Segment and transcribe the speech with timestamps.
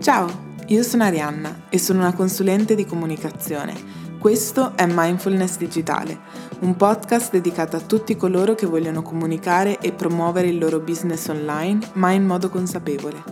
[0.00, 3.74] Ciao, io sono Arianna e sono una consulente di comunicazione.
[4.18, 6.18] Questo è Mindfulness Digitale,
[6.60, 11.90] un podcast dedicato a tutti coloro che vogliono comunicare e promuovere il loro business online,
[11.94, 13.22] ma in modo consapevole.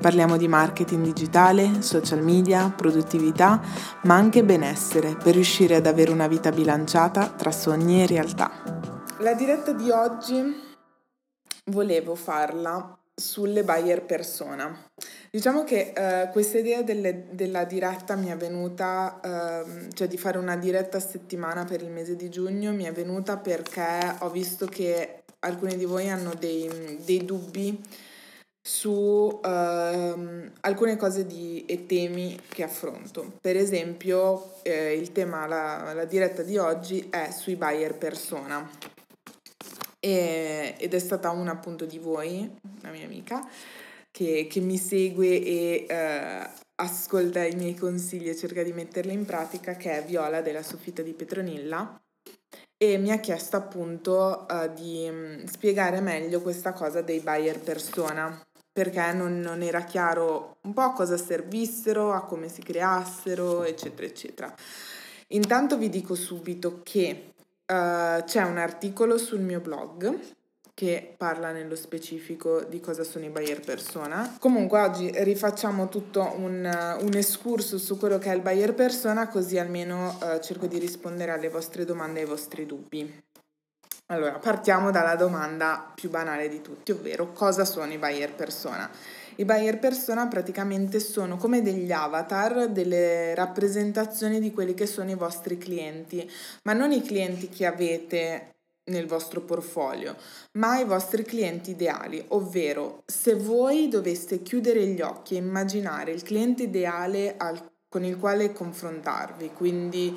[0.00, 3.60] Parliamo di marketing digitale, social media, produttività,
[4.04, 8.50] ma anche benessere per riuscire ad avere una vita bilanciata tra sogni e realtà.
[9.18, 10.62] La diretta di oggi
[11.66, 14.74] volevo farla sulle buyer persona.
[15.36, 20.38] Diciamo che uh, questa idea delle, della diretta mi è venuta, uh, cioè di fare
[20.38, 25.24] una diretta settimana per il mese di giugno, mi è venuta perché ho visto che
[25.40, 27.78] alcuni di voi hanno dei, dei dubbi
[28.66, 33.34] su uh, alcune cose di, e temi che affronto.
[33.38, 38.66] Per esempio, eh, il tema, la, la diretta di oggi è sui buyer persona
[40.00, 43.46] e, ed è stata una appunto di voi, una mia amica,
[44.16, 49.26] che, che mi segue e eh, ascolta i miei consigli e cerca di metterli in
[49.26, 52.00] pratica, che è Viola della Soffita di Petronilla
[52.78, 58.42] e mi ha chiesto appunto uh, di um, spiegare meglio questa cosa dei buyer persona
[58.72, 64.06] perché non, non, era chiaro un po' a cosa servissero, a come si creassero, eccetera,
[64.06, 64.54] eccetera.
[65.28, 67.34] Intanto vi dico subito che
[67.66, 70.35] uh, c'è un articolo sul mio blog
[70.76, 74.36] che parla nello specifico di cosa sono i buyer persona.
[74.38, 79.58] Comunque oggi rifacciamo tutto un, un escurso su quello che è il buyer persona così
[79.58, 83.24] almeno uh, cerco di rispondere alle vostre domande e ai vostri dubbi.
[84.08, 88.90] Allora, partiamo dalla domanda più banale di tutti, ovvero cosa sono i buyer persona?
[89.36, 95.14] I buyer persona praticamente sono come degli avatar, delle rappresentazioni di quelli che sono i
[95.14, 96.30] vostri clienti,
[96.64, 98.55] ma non i clienti che avete
[98.86, 100.16] nel vostro portfolio,
[100.52, 106.22] ma i vostri clienti ideali, ovvero se voi doveste chiudere gli occhi e immaginare il
[106.22, 110.14] cliente ideale al con il quale confrontarvi, quindi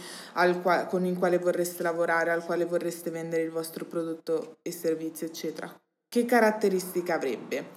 [0.62, 5.28] qua- con il quale vorreste lavorare, al quale vorreste vendere il vostro prodotto e servizio,
[5.28, 5.74] eccetera.
[6.10, 7.68] Che caratteristiche avrebbe?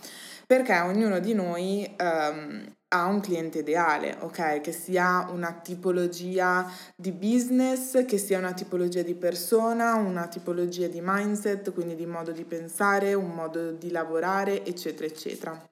[0.53, 4.61] Perché ognuno di noi um, ha un cliente ideale, ok?
[4.61, 11.01] Che sia una tipologia di business, che sia una tipologia di persona, una tipologia di
[11.03, 15.71] mindset, quindi di modo di pensare, un modo di lavorare, eccetera, eccetera.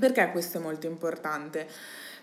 [0.00, 1.68] Perché questo è molto importante?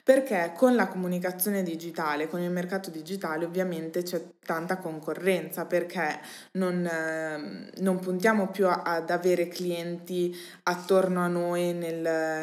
[0.03, 6.19] Perché con la comunicazione digitale, con il mercato digitale ovviamente c'è tanta concorrenza perché
[6.53, 12.01] non, eh, non puntiamo più a, ad avere clienti attorno a noi nel,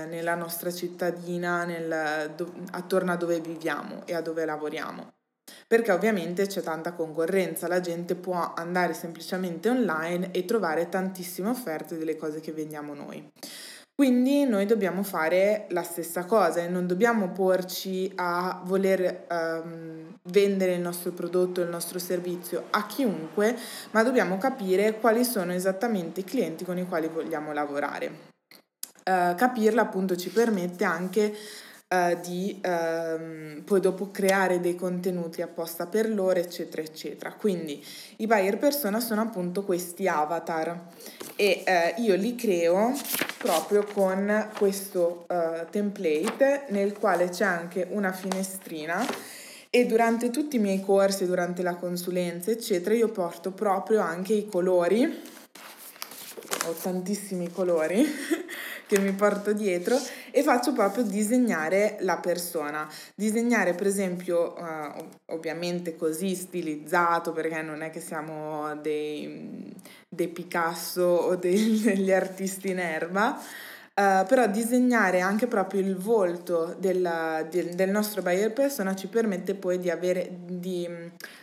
[0.08, 5.12] nella nostra cittadina, nel, do, attorno a dove viviamo e a dove lavoriamo
[5.66, 11.98] perché ovviamente c'è tanta concorrenza, la gente può andare semplicemente online e trovare tantissime offerte
[11.98, 13.30] delle cose che vendiamo noi.
[14.00, 20.74] Quindi noi dobbiamo fare la stessa cosa e non dobbiamo porci a voler um, vendere
[20.74, 23.56] il nostro prodotto, il nostro servizio a chiunque,
[23.90, 28.26] ma dobbiamo capire quali sono esattamente i clienti con i quali vogliamo lavorare.
[29.04, 31.34] Uh, capirla appunto ci permette anche
[31.88, 37.32] uh, di uh, poi dopo creare dei contenuti apposta per loro, eccetera, eccetera.
[37.32, 37.84] Quindi
[38.16, 40.86] i buyer persona sono appunto questi avatar.
[41.36, 42.92] E uh, io li creo
[43.38, 45.26] proprio con questo
[45.70, 49.06] template nel quale c'è anche una finestrina.
[49.70, 54.48] E durante tutti i miei corsi, durante la consulenza, eccetera, io porto proprio anche i
[54.48, 55.04] colori,
[56.64, 58.04] ho tantissimi colori
[58.88, 59.96] che mi porto dietro
[60.30, 62.88] e faccio proprio disegnare la persona.
[63.14, 69.72] Disegnare per esempio, uh, ovviamente così stilizzato perché non è che siamo dei,
[70.08, 73.38] dei Picasso o dei, degli artisti in erba.
[73.98, 79.56] Uh, però disegnare anche proprio il volto della, del, del, nostro buyer persona ci permette
[79.56, 80.88] poi di, avere, di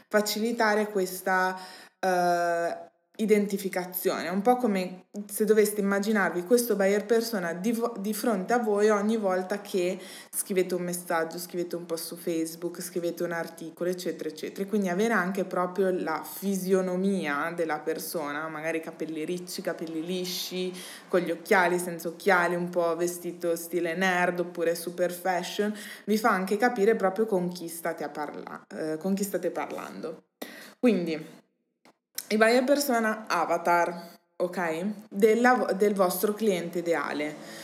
[0.08, 1.54] facilitare questa
[2.00, 2.85] uh,
[3.18, 8.60] identificazione, un po' come se doveste immaginarvi questo buyer persona di, vo- di, fronte a
[8.60, 13.90] voi ogni volta che scrivete un messaggio, scrivete un post su Facebook, scrivete un articolo,
[13.90, 14.68] eccetera, eccetera.
[14.68, 20.74] Quindi avere anche proprio la fisionomia della persona, magari capelli ricci, capelli lisci,
[21.08, 25.74] con gli occhiali, senza occhiali, un po' vestito stile nerd oppure super fashion,
[26.06, 30.24] vi fa anche capire proprio con chi state, parla- eh, con chi state parlando.
[30.80, 31.44] Quindi
[32.30, 34.86] i buyer persona avatar, ok?
[35.10, 37.64] Della, del vostro cliente ideale.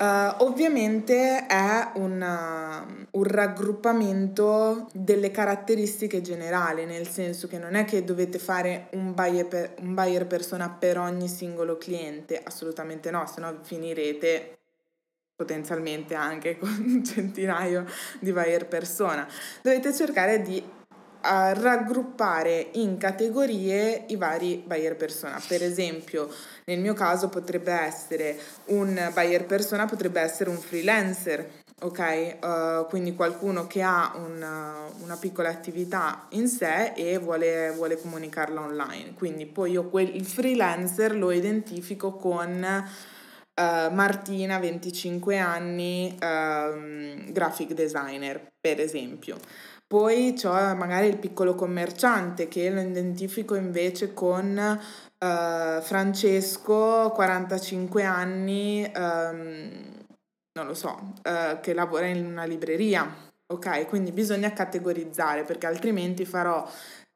[0.00, 8.02] Uh, ovviamente è una, un raggruppamento delle caratteristiche generali, nel senso che non è che
[8.02, 13.40] dovete fare un buyer, per, un buyer persona per ogni singolo cliente, assolutamente no, se
[13.42, 14.56] no finirete
[15.36, 17.84] potenzialmente anche con un centinaio
[18.20, 19.28] di buyer persona.
[19.60, 20.62] Dovete cercare di
[21.22, 25.40] uh, raggruppare in categorie i vari buyer persona.
[25.46, 26.28] Per esempio,
[26.64, 31.48] nel mio caso potrebbe essere un buyer persona, potrebbe essere un freelancer
[31.80, 32.36] ok?
[32.40, 38.60] Uh, quindi qualcuno che ha una, una, piccola attività in sé e vuole, vuole comunicarla
[38.60, 39.14] online.
[39.14, 47.72] Quindi poi io quel, il freelancer lo identifico con uh, Martina, 25 anni, uh, graphic
[47.72, 49.38] designer, per esempio.
[49.90, 54.80] Poi c'ho magari il piccolo commerciante che lo identifico invece con
[55.82, 58.88] Francesco, 45 anni.
[58.94, 59.98] Um,
[60.52, 63.12] non lo so, eh, che lavora in una libreria,
[63.52, 63.88] ok?
[63.88, 66.64] Quindi bisogna categorizzare perché altrimenti farò,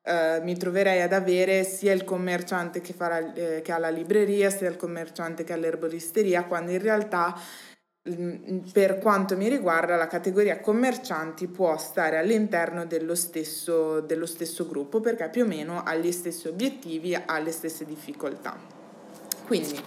[0.03, 4.51] eh, mi troverei ad avere sia il commerciante che, farà, eh, che ha la libreria,
[4.51, 7.37] sia il commerciante che ha l'erboristeria, quando in realtà
[8.71, 15.01] per quanto mi riguarda la categoria commercianti può stare all'interno dello stesso, dello stesso gruppo
[15.01, 18.59] perché più o meno ha gli stessi obiettivi, ha le stesse difficoltà.
[19.47, 19.81] Quindi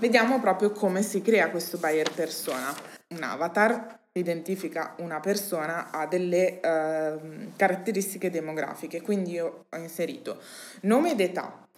[0.00, 2.74] vediamo proprio come si crea questo buyer persona.
[3.10, 10.40] Un avatar identifica una persona ha delle uh, caratteristiche demografiche, quindi io ho inserito
[10.82, 11.68] nome ed età.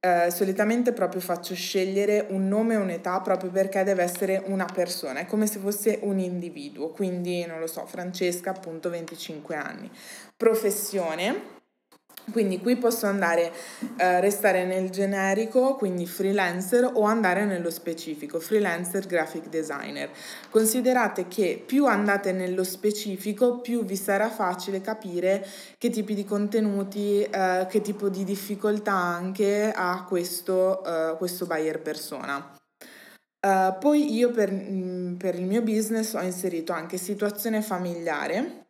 [0.00, 5.18] Uh, solitamente proprio faccio scegliere un nome e un'età proprio perché deve essere una persona,
[5.18, 9.90] è come se fosse un individuo, quindi non lo so, Francesca appunto 25 anni.
[10.36, 11.57] Professione,
[12.30, 13.52] quindi qui posso andare,
[13.96, 20.10] eh, restare nel generico, quindi freelancer, o andare nello specifico, freelancer graphic designer.
[20.50, 25.46] Considerate che più andate nello specifico, più vi sarà facile capire
[25.78, 31.80] che tipi di contenuti, eh, che tipo di difficoltà anche ha questo, eh, questo buyer
[31.80, 32.56] persona.
[33.40, 38.66] Uh, poi io per, mm, per il mio business ho inserito anche situazione familiare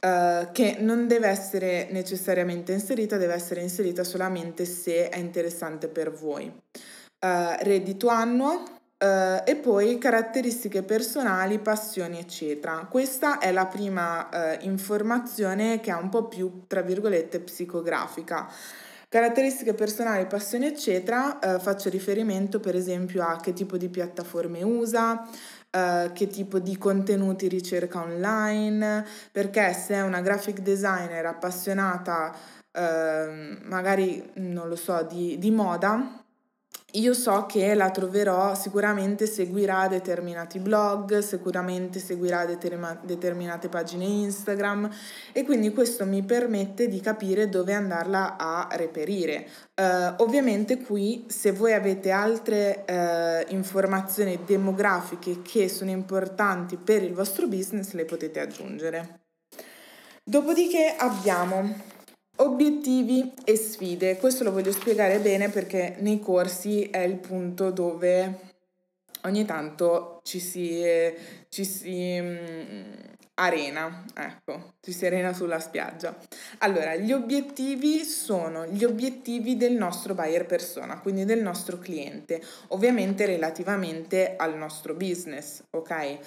[0.00, 6.12] Uh, che non deve essere necessariamente inserita, deve essere inserita solamente se è interessante per
[6.12, 6.46] voi.
[6.46, 12.86] Uh, reddito annuo uh, e poi caratteristiche personali, passioni, eccetera.
[12.88, 14.28] Questa è la prima
[14.60, 18.48] informazione che è un po' più, tra virgolette, psicografica.
[19.10, 25.26] Caratteristiche personali, passioni, eccetera, faccio riferimento per esempio a che tipo di piattaforme usa,
[25.70, 32.34] uh, che tipo di contenuti ricerca online, perché se è una graphic designer appassionata
[32.70, 36.24] uh, magari, non lo so, di, di moda,
[36.92, 44.88] io so che la troverò, sicuramente seguirà determinati blog, sicuramente seguirà determa- determinate pagine Instagram
[45.32, 49.46] e quindi questo mi permette di capire dove andarla a reperire.
[49.78, 57.12] Uh, ovviamente qui se voi avete altre uh, informazioni demografiche che sono importanti per il
[57.12, 59.20] vostro business le potete aggiungere.
[60.24, 61.96] Dopodiché abbiamo
[62.40, 68.54] Obiettivi e sfide, questo lo voglio spiegare bene perché nei corsi è il punto dove
[69.22, 70.84] ogni tanto ci si,
[71.48, 72.86] ci si um,
[73.34, 76.16] arena, ecco, ci si arena sulla spiaggia.
[76.58, 83.26] Allora, gli obiettivi sono gli obiettivi del nostro buyer persona, quindi del nostro cliente, ovviamente
[83.26, 86.18] relativamente al nostro business, ok?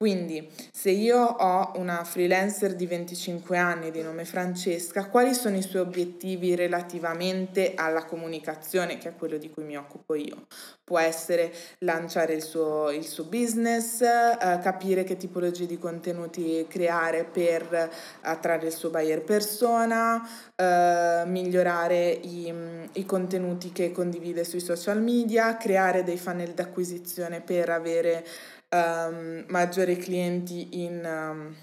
[0.00, 5.62] Quindi, se io ho una freelancer di 25 anni di nome Francesca, quali sono i
[5.62, 10.46] suoi obiettivi relativamente alla comunicazione, che è quello di cui mi occupo io?
[10.84, 17.24] Può essere lanciare il suo, il suo business, eh, capire che tipologie di contenuti creare
[17.24, 17.90] per
[18.22, 20.26] attrarre il suo buyer persona,
[20.56, 22.54] eh, migliorare i,
[22.94, 28.24] i contenuti che condivide sui social media, creare dei funnel d'acquisizione per avere
[28.70, 31.54] um, maggiori clienti in, um,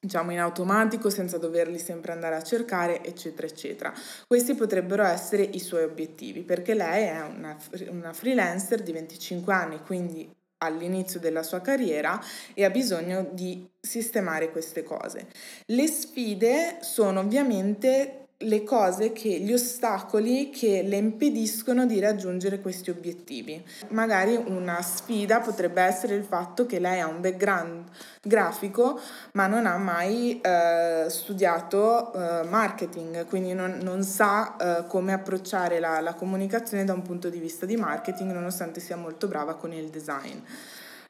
[0.00, 3.92] diciamo in automatico senza doverli sempre andare a cercare, eccetera, eccetera.
[4.26, 7.56] Questi potrebbero essere i suoi obiettivi perché lei è una,
[7.88, 12.20] una freelancer di 25 anni, quindi all'inizio della sua carriera
[12.54, 15.28] e ha bisogno di sistemare queste cose.
[15.66, 22.90] Le sfide sono ovviamente le cose che, gli ostacoli che le impediscono di raggiungere questi
[22.90, 23.60] obiettivi.
[23.88, 27.86] Magari una sfida potrebbe essere il fatto che lei ha un background
[28.22, 29.00] grafico
[29.32, 35.80] ma non ha mai eh, studiato eh, marketing, quindi non, non sa eh, come approcciare
[35.80, 39.72] la, la comunicazione da un punto di vista di marketing nonostante sia molto brava con
[39.72, 40.38] il design.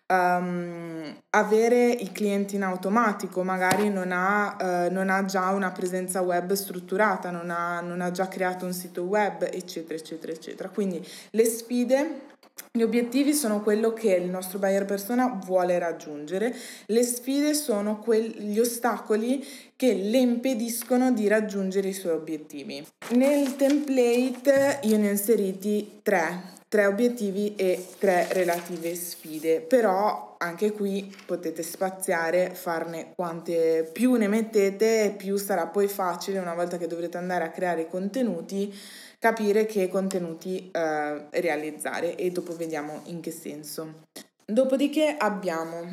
[0.09, 6.21] Um, avere i clienti in automatico, magari non ha, uh, non ha, già una presenza
[6.21, 10.69] web strutturata, non ha, non ha già creato un sito web, eccetera, eccetera, eccetera.
[10.69, 12.27] Quindi le sfide
[12.73, 16.55] gli obiettivi sono quello che il nostro buyer persona vuole raggiungere,
[16.87, 19.47] le sfide sono gli ostacoli
[19.77, 22.85] che le impediscono di raggiungere i suoi obiettivi.
[23.11, 30.73] Nel template io ne ho inseriti tre, tre obiettivi e tre relative sfide, però anche
[30.73, 36.87] qui potete spaziare, farne quante più ne mettete, più sarà poi facile una volta che
[36.87, 38.73] dovrete andare a creare i contenuti
[39.19, 42.15] capire che contenuti eh, realizzare.
[42.17, 44.05] E dopo vediamo in che senso.
[44.45, 45.93] Dopodiché abbiamo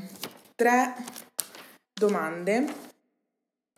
[0.55, 0.93] tre
[1.93, 2.84] domande,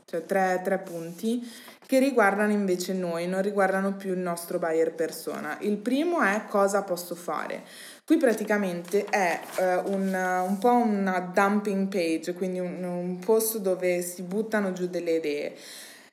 [0.10, 1.46] cioè tre, tre punti
[1.86, 5.58] che riguardano invece noi, non riguardano più il nostro buyer persona.
[5.60, 7.64] Il primo è cosa posso fare.
[8.06, 10.14] Qui praticamente è uh, un,
[10.48, 15.56] un, po' una dumping page, quindi un, un post dove si buttano giù delle idee.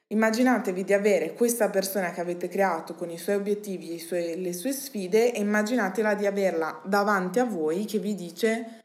[0.08, 4.72] Immaginatevi di avere questa persona che avete creato con i suoi obiettivi e le sue
[4.72, 8.83] sfide e immaginatela di averla davanti a voi che vi dice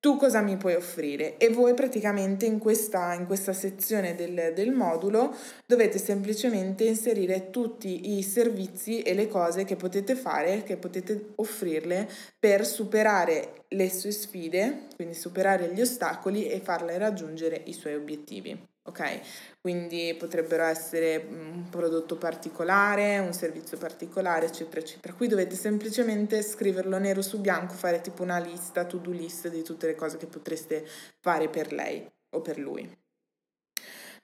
[0.00, 1.36] tu cosa mi puoi offrire?
[1.36, 5.34] E voi praticamente in questa, in questa sezione del, del, modulo
[5.66, 12.08] dovete semplicemente inserire tutti i servizi e le cose che potete fare, che potete offrirle
[12.38, 18.74] per superare le sue sfide, quindi superare gli ostacoli e farle raggiungere i suoi obiettivi
[18.86, 19.20] ok?
[19.60, 25.14] Quindi potrebbero essere un prodotto particolare, un servizio particolare, eccetera, eccetera.
[25.14, 29.86] Qui dovete semplicemente scriverlo nero su bianco, fare tipo una lista, to-do list di tutte
[29.86, 30.86] le cose che potreste
[31.20, 33.04] fare per lei o per lui.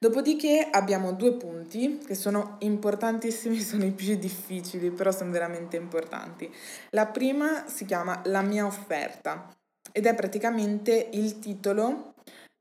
[0.03, 6.53] Dopodiché abbiamo due punti che sono importantissimi, sono i più difficili, però sono veramente importanti.
[6.91, 9.57] La prima si chiama La mia offerta
[9.93, 12.12] ed è praticamente il titolo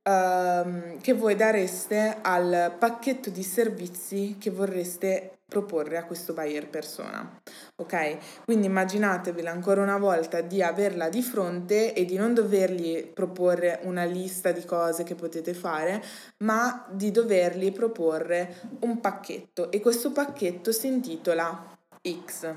[0.04, 7.30] uh, che voi dareste al pacchetto di servizi che vorreste proporre a questo buyer persona.
[7.76, 8.46] Ok?
[8.46, 14.06] Quindi immaginatevi ancora una volta di averla di fronte e di non dovergli proporre una
[14.06, 16.02] lista di cose che potete fare,
[16.38, 22.56] ma di dovergli proporre un pacchetto e questo pacchetto si intitola X.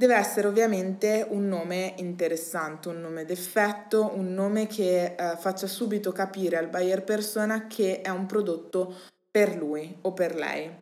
[0.00, 6.10] Deve essere ovviamente un nome interessante, un nome d'effetto, un nome che eh, faccia subito
[6.10, 8.94] capire al buyer persona che è un prodotto
[9.30, 10.74] per lui o per lei.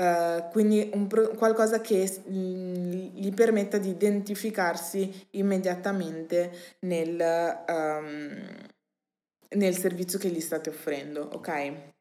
[0.00, 8.42] Uh, quindi pro- qualcosa che mm, gli permetta di identificarsi immediatamente nel, um,
[9.50, 11.94] nel servizio che gli state offrendo, ok?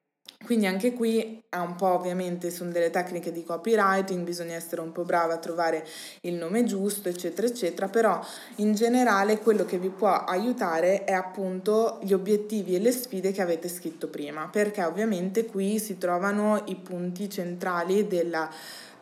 [0.46, 4.92] Quindi anche qui è un po' ovviamente sono delle tecniche di copywriting, bisogna essere un
[4.92, 5.84] po' brava a trovare
[6.22, 8.24] il nome giusto, eccetera, eccetera, però
[8.58, 13.42] in generale quello che vi può aiutare è appunto gli obiettivi e le sfide che
[13.42, 18.48] avete scritto prima, perché ovviamente qui si trovano i punti centrali della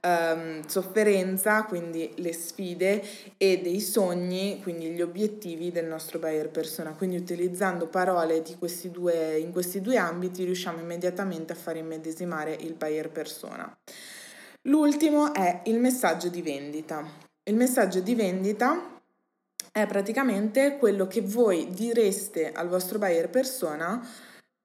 [0.04, 3.04] um, sofferenza, quindi le sfide,
[3.38, 6.94] e dei sogni, quindi gli obiettivi del nostro buyer persona.
[6.94, 12.74] Quindi utilizzando parole questi due, in questi due ambiti riusciamo immediatamente a far immedesimare il
[12.74, 13.76] buyer persona.
[14.64, 17.06] L'ultimo è il messaggio di vendita.
[17.44, 18.92] Il messaggio di vendita
[19.72, 24.08] è praticamente quello che voi direste al vostro buyer persona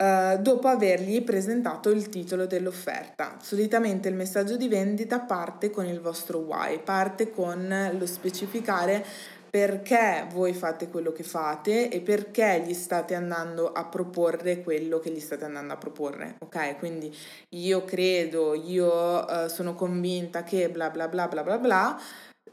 [0.00, 3.36] Uh, dopo avergli presentato il titolo dell'offerta.
[3.42, 9.04] Solitamente il messaggio di vendita parte con il vostro why, parte con lo specificare
[9.50, 15.10] perché voi fate quello che fate e perché gli state andando a proporre quello che
[15.10, 16.78] gli state andando a proporre, ok?
[16.78, 17.12] Quindi
[17.50, 22.00] io credo, io uh, sono convinta che bla bla bla bla bla bla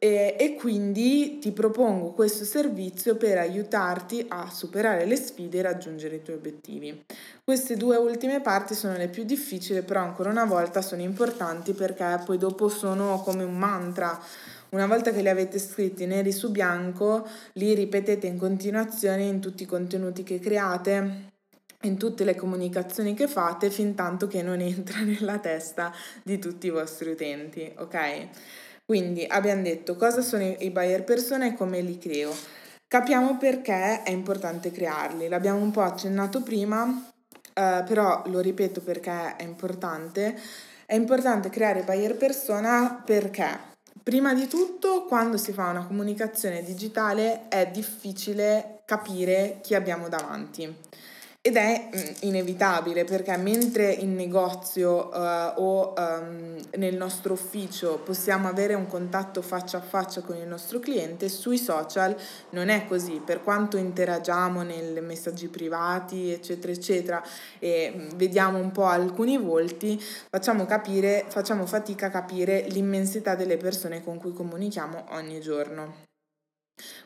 [0.05, 6.17] e, e, quindi ti propongo questo servizio per aiutarti a superare le sfide e raggiungere
[6.17, 7.05] i tuoi obiettivi.
[7.43, 12.21] Queste due ultime parti sono le più difficili, però ancora una volta sono importanti perché
[12.23, 14.19] poi dopo sono come un mantra.
[14.69, 19.63] Una volta che li avete scritti neri su bianco, li ripetete in continuazione in tutti
[19.63, 21.31] i contenuti che create,
[21.81, 26.67] in tutte le comunicazioni che fate, fin tanto che non entra nella testa di tutti
[26.67, 28.27] i vostri utenti, ok?
[28.85, 32.31] Quindi abbiamo detto cosa sono i buyer persona e come li creo.
[32.87, 35.27] Capiamo perché è importante crearli.
[35.27, 37.11] L'abbiamo un po' accennato prima,
[37.53, 40.39] eh, però lo ripeto perché è importante.
[40.85, 43.73] È importante creare buyer persona perché
[44.03, 50.77] prima di tutto quando si fa una comunicazione digitale è difficile capire chi abbiamo davanti
[51.47, 58.47] ed è mm, inevitabile perché mentre in negozio uh, o um, nel nostro ufficio possiamo
[58.47, 62.15] avere un contatto faccia a faccia con il nostro cliente, sui social
[62.49, 63.21] non è così.
[63.23, 67.23] Per quanto interagiamo nei messaggi privati, eccetera, eccetera,
[67.59, 73.57] e mm, vediamo un po' alcuni volti, facciamo capire, facciamo fatica a capire l'immensità delle
[73.57, 76.14] persone con cui comunichiamo ogni giorno.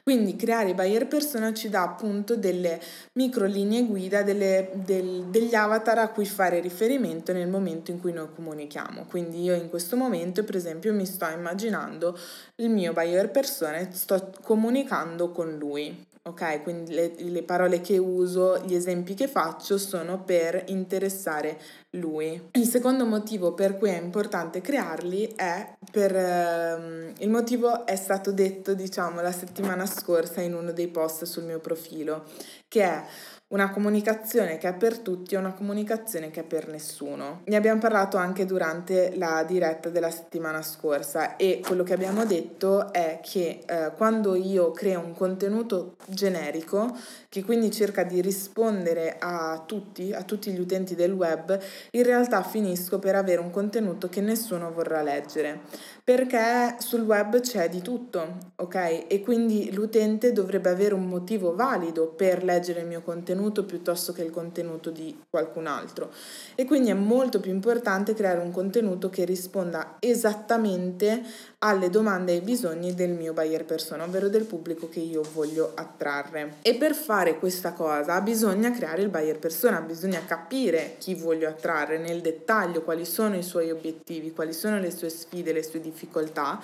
[0.04, 2.80] Quindi creare buyer persona ci dà appunto delle
[3.14, 8.14] micro linee guida, delle, del, degli avatar a cui fare riferimento nel momento in cui
[8.14, 9.06] noi comunichiamo.
[9.10, 12.18] Quindi io in questo momento per esempio mi sto immaginando
[12.56, 16.08] il mio buyer persona e sto comunicando con lui.
[16.30, 21.60] Ok, quindi le, le, parole che uso, gli esempi che faccio sono per interessare
[21.94, 22.50] lui.
[22.52, 28.32] Il secondo motivo per cui è importante crearli è per ehm, il motivo è stato
[28.32, 32.26] detto, diciamo, la settimana scorsa in uno dei post sul mio profilo,
[32.68, 33.04] che è
[33.50, 37.42] una comunicazione che è per tutti e una comunicazione che è per nessuno.
[37.46, 42.94] Ne abbiamo parlato anche durante la diretta della settimana scorsa e quello che abbiamo detto
[42.94, 46.96] è che eh, quando io creo un contenuto generico,
[47.28, 51.60] che quindi cerca di rispondere a tutti, a tutti gli utenti del web,
[51.92, 55.62] in realtà finisco per avere un contenuto che nessuno vorrà leggere
[56.10, 59.06] perché sul web c'è di tutto, ok?
[59.08, 64.24] E quindi l'utente dovrebbe avere un motivo valido per leggere il mio contenuto piuttosto che
[64.24, 66.10] il contenuto di qualcun altro.
[66.56, 71.22] E quindi è molto più importante creare un contenuto che risponda esattamente
[71.62, 75.74] alle domande e ai bisogni del mio buyer persona, ovvero del pubblico che io voglio
[75.76, 76.56] attrarre.
[76.62, 81.98] E per fare questa cosa bisogna creare il buyer persona, bisogna capire chi voglio attrarre
[81.98, 86.62] nel dettaglio, quali sono i suoi obiettivi, quali sono le sue sfide, le sue difficoltà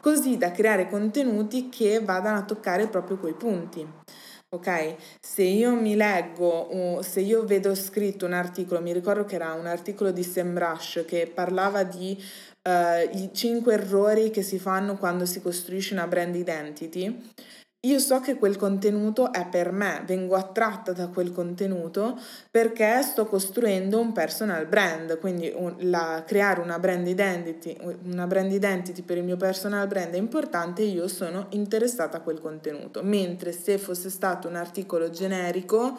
[0.00, 3.86] così da creare contenuti che vadano a toccare proprio quei punti.
[4.50, 9.52] Ok, se io mi leggo, se io vedo scritto un articolo, mi ricordo che era
[9.52, 12.16] un articolo di SEMrush che parlava di
[12.62, 17.30] uh, i 5 errori che si fanno quando si costruisce una brand identity
[17.82, 22.18] io so che quel contenuto è per me, vengo attratta da quel contenuto
[22.50, 28.50] perché sto costruendo un personal brand, quindi un, la, creare una brand identity, una brand
[28.50, 33.04] identity per il mio personal brand è importante e io sono interessata a quel contenuto,
[33.04, 35.96] mentre se fosse stato un articolo generico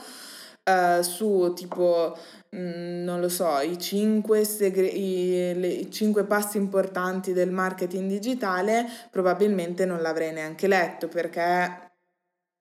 [0.70, 2.18] uh, su tipo
[2.56, 8.10] mm, non lo so, i cinque, segre- i, le, i cinque passi importanti del marketing
[8.10, 11.92] digitale, probabilmente non l'avrei neanche letto perché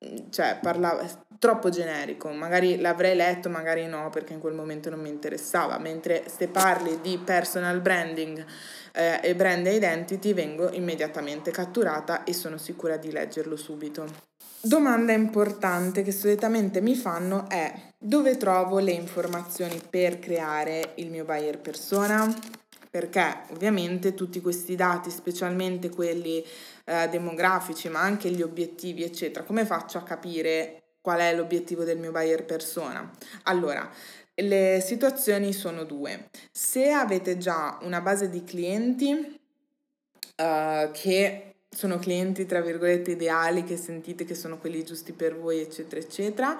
[0.05, 1.07] mm, cioè parlava
[1.39, 6.25] troppo generico, magari l'avrei letto, magari no, perché in quel momento non mi interessava, mentre
[6.29, 8.45] se parli di personal branding
[8.93, 14.27] eh, e brand identity vengo immediatamente catturata e sono sicura di leggerlo subito.
[14.61, 21.25] Domanda importante che solitamente mi fanno è dove trovo le informazioni per creare il mio
[21.25, 22.33] buyer persona?
[22.91, 26.43] Perché ovviamente tutti questi dati, specialmente quelli
[26.85, 31.99] eh, demografici, ma anche gli obiettivi, eccetera, come faccio a capire qual è l'obiettivo del
[31.99, 33.11] mio buyer persona?
[33.45, 33.91] Allora,
[34.35, 36.29] le situazioni sono due.
[36.51, 39.13] Se avete già una base di clienti
[40.37, 45.61] uh, che sono clienti, tra virgolette, ideali che sentite che sono quelli giusti per voi,
[45.61, 46.59] eccetera, eccetera,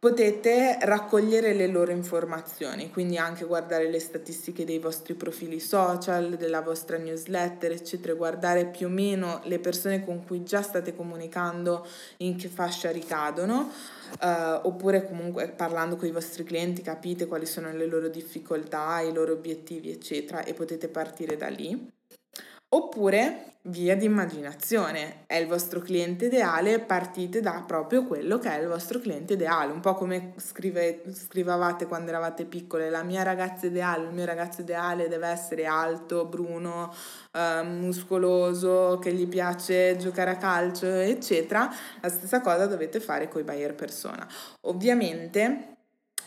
[0.00, 6.60] potete raccogliere le loro informazioni, quindi anche guardare le statistiche dei vostri profili social, della
[6.60, 11.84] vostra newsletter, eccetera, guardare più o meno le persone con cui già state comunicando
[12.18, 13.72] in che fascia ricadono,
[14.20, 19.12] uh, oppure comunque parlando con i vostri clienti capite quali sono le loro difficoltà, i
[19.12, 21.96] loro obiettivi, eccetera, e potete partire da lì.
[22.70, 28.60] Oppure via di immaginazione, è il vostro cliente ideale, partite da proprio quello che è
[28.60, 33.66] il vostro cliente ideale, un po' come scrive, scrivavate quando eravate piccole, la mia ragazza
[33.66, 36.92] ideale, il mio ragazzo ideale deve essere alto, bruno,
[37.32, 43.40] eh, muscoloso, che gli piace giocare a calcio, eccetera, la stessa cosa dovete fare con
[43.40, 44.26] i buyer persona.
[44.62, 45.76] Ovviamente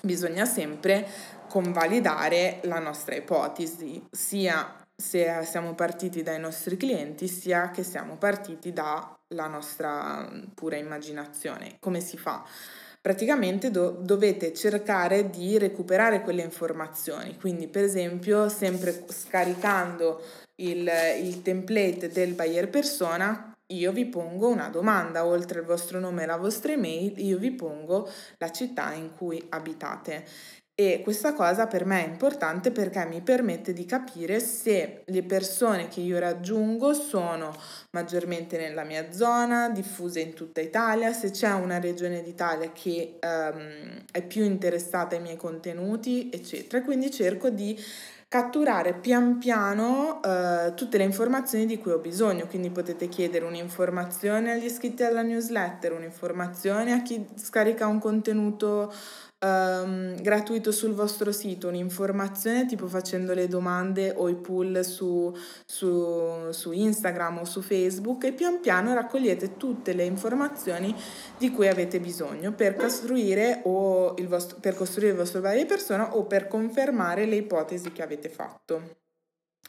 [0.02, 1.08] bisogna sempre
[1.48, 8.72] convalidare la nostra ipotesi, sia se siamo partiti dai nostri clienti sia che siamo partiti
[8.72, 11.78] dalla nostra mm, pura immaginazione.
[11.80, 12.44] Come si fa?
[13.02, 20.22] Praticamente do- dovete cercare di recuperare quelle informazioni, quindi per esempio sempre scaricando
[20.58, 20.88] il,
[21.20, 26.26] il template del buyer persona io vi pongo una domanda, oltre al vostro nome e
[26.26, 30.26] la vostra email, io vi pongo la città in cui abitate
[30.74, 35.90] E questa cosa per me è importante perché mi permette di capire se le persone
[35.90, 37.54] che io raggiungo sono
[37.92, 44.04] maggiormente nella mia zona, diffuse in tutta Italia, se c'è una regione d'Italia che um,
[44.12, 46.84] è più interessata ai miei contenuti, eccetera.
[46.84, 47.78] Quindi cerco di
[48.28, 54.54] catturare pian piano uh, tutte le informazioni di cui ho bisogno, quindi potete chiedere un'informazione
[54.54, 58.92] agli iscritti alla newsletter, un'informazione a chi scarica un contenuto
[59.42, 66.52] um, gratuito sul vostro sito, un'informazione tipo facendo le domande o i pull su, su,
[66.52, 70.96] su Instagram o su Facebook e pian piano raccogliete tutte le informazioni
[71.38, 76.16] di cui avete bisogno per costruire, o il vostro, per costruire il vostro buyer persona
[76.16, 79.00] o per confermare le ipotesi che avete fatto.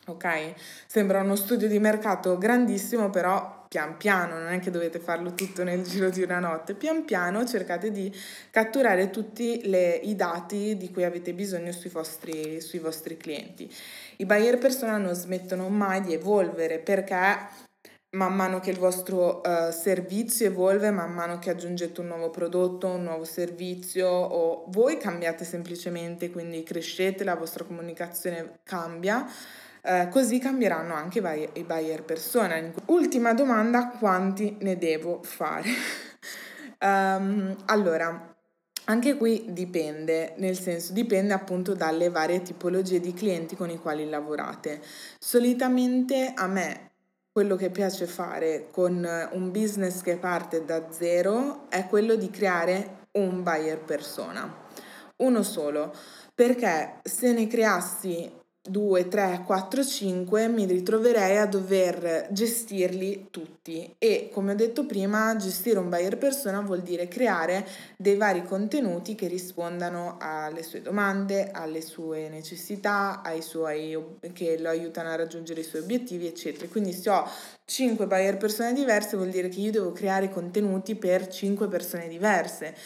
[0.07, 0.55] Ok?
[0.87, 5.65] Sembra uno studio di mercato grandissimo, però pian piano, non è che dovete farlo tutto
[5.65, 8.15] nel giro di una notte, pian piano cercate di
[8.51, 13.75] catturare tutti le, i dati di cui avete bisogno sui vostri, sui vostri clienti.
[14.17, 17.61] I buyer persona non smettono mai di evolvere perché
[18.11, 22.89] man mano che il vostro uh, servizio evolve, man mano che aggiungete un nuovo prodotto,
[22.89, 29.27] un nuovo servizio o voi cambiate semplicemente, quindi crescete, la vostra comunicazione cambia
[29.85, 31.19] eh, così cambieranno anche
[31.55, 32.73] i buyer, persona.
[32.87, 35.69] Ultima domanda, quanti ne devo fare?
[36.81, 38.33] um, allora,
[38.85, 44.09] anche qui dipende, nel senso dipende appunto dalle varie tipologie di clienti con i quali
[44.09, 44.81] lavorate.
[45.19, 46.91] Solitamente a me
[47.33, 53.07] quello che piace fare con un business che parte da zero è quello di creare
[53.13, 54.55] un buyer persona,
[55.17, 55.95] uno solo,
[56.35, 64.31] perché se ne creassi 2, 3, 4, 5 mi ritroverei a dover gestirli tutti e
[64.33, 69.27] come ho detto prima gestire un buyer persona vuol dire creare dei vari contenuti che
[69.27, 73.99] rispondano alle sue domande, alle sue necessità, ai suoi,
[74.33, 76.69] che lo aiutano a raggiungere i suoi obiettivi eccetera.
[76.69, 77.29] Quindi se ho
[77.65, 82.77] 5 buyer persone diverse vuol dire che io devo creare contenuti per 5 persone diverse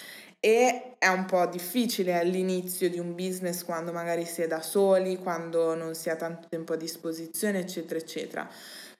[0.47, 5.17] e è un po' difficile all'inizio di un business quando magari si è da soli,
[5.17, 8.49] quando non si ha tanto tempo a disposizione, eccetera, eccetera.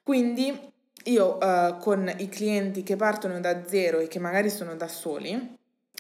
[0.03, 0.73] Quindi
[1.05, 5.57] io uh, con i clienti che partono da zero e che magari sono da soli,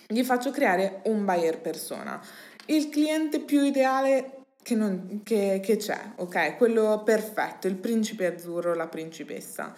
[0.08, 2.20] gli faccio creare un buyer persona.
[2.64, 6.56] Il cliente più ideale che, non, che, che c'è, ok?
[6.56, 9.72] Quello perfetto, il principe azzurro, la principessa.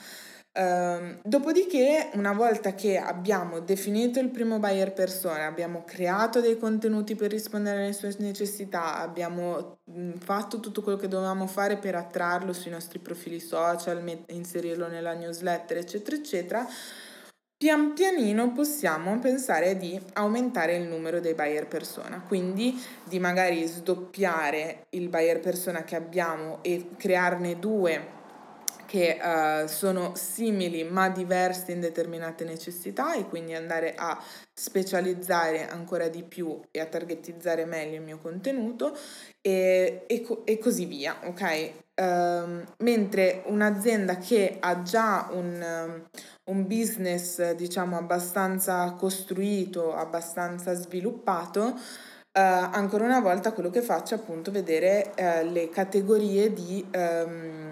[0.59, 7.15] Uh, dopodiché, una volta che abbiamo definito il primo buyer persona, abbiamo creato dei contenuti
[7.15, 12.53] per rispondere alle sue necessità, abbiamo mh, fatto tutto quello che dovevamo fare per attrarlo
[12.53, 16.67] sui nostri profili social, met- inserirlo nella newsletter, eccetera, eccetera,
[17.57, 24.87] pian pianino possiamo pensare di aumentare il numero dei buyer persona, quindi di magari sdoppiare
[24.91, 28.17] il buyer persona che abbiamo e crearne due
[28.89, 34.19] che uh, sono simili ma diversi in determinate necessità e quindi andare a
[34.51, 38.97] specializzare ancora di più e a targetizzare meglio il mio contenuto
[39.43, 41.73] e, e, co- e così via, ok?
[42.01, 46.09] Um, mentre un'azienda che ha già un, um,
[46.45, 51.79] un business diciamo abbastanza costruito, abbastanza sviluppato,
[52.31, 57.68] Uh, ancora una volta quello che faccio è appunto vedere uh, le categorie di um,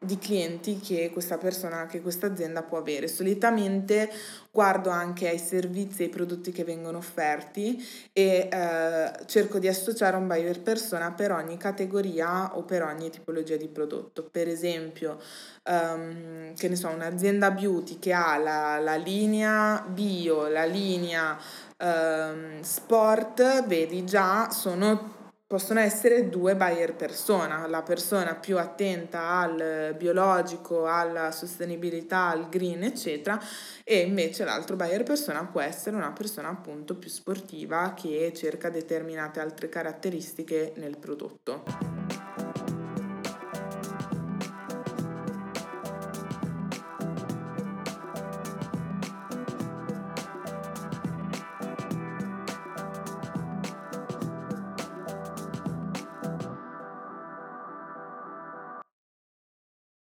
[0.00, 3.08] di clienti che questa persona, che questa azienda può avere.
[3.08, 4.10] Solitamente
[4.50, 10.16] guardo anche ai servizi e ai prodotti che vengono offerti e eh, cerco di associare
[10.16, 14.28] un buyer persona per ogni categoria o per ogni tipologia di prodotto.
[14.30, 15.20] Per esempio,
[15.68, 21.38] um, che ne so, un'azienda beauty che ha la, la linea bio, la linea
[21.78, 25.17] um, sport, vedi già sono
[25.48, 32.82] possono essere due buyer persona, la persona più attenta al biologico, alla sostenibilità, al green,
[32.82, 33.42] eccetera,
[33.82, 39.40] e invece l'altro buyer persona può essere una persona appunto più sportiva che cerca determinate
[39.40, 41.97] altre caratteristiche nel prodotto.